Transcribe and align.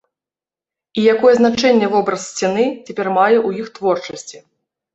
І 1.01 1.03
якое 1.13 1.33
значэнне 1.41 1.91
вобраз 1.93 2.21
сцены 2.31 2.65
цяпер 2.85 3.07
мае 3.21 3.33
ў 3.47 3.65
іх 3.65 3.73
творчасці? 3.79 4.37